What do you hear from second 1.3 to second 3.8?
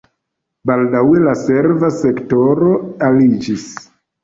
serva sektoro aliĝis.